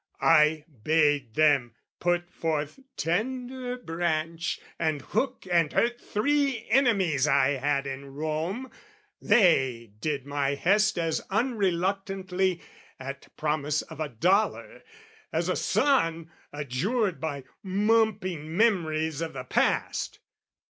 I 0.23 0.65
bade 0.81 1.35
them 1.35 1.75
put 1.99 2.31
forth 2.31 2.79
tender 2.97 3.77
branch, 3.77 4.59
and 4.79 4.99
hook 5.03 5.45
And 5.51 5.71
hurt 5.71 6.01
three 6.01 6.65
enemies 6.71 7.27
I 7.27 7.49
had 7.49 7.85
in 7.85 8.15
Rome: 8.15 8.71
They 9.21 9.91
did 9.99 10.25
my 10.25 10.55
hest 10.55 10.97
as 10.97 11.21
unreluctantly, 11.29 12.61
At 12.99 13.27
promise 13.37 13.83
of 13.83 13.99
a 13.99 14.09
dollar, 14.09 14.81
as 15.31 15.49
a 15.49 15.55
son 15.55 16.31
Adjured 16.51 17.19
by 17.21 17.43
mumping 17.61 18.57
memories 18.57 19.21
of 19.21 19.33
the 19.33 19.43
past! 19.43 20.17